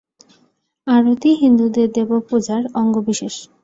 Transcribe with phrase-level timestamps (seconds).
[0.87, 3.35] আরতি হিন্দুদের দেবপূজার অঙ্গবিশেষ।